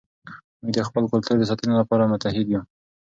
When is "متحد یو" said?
2.11-2.61